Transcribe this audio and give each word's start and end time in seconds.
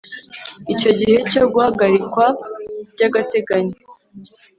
Iyo 0.71 0.87
igihe 0.93 1.17
cyo 1.31 1.43
guhagarikwa 1.53 2.25
by 2.93 3.01
agateganyo 3.07 3.77